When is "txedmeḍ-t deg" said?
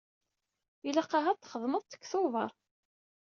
1.41-2.01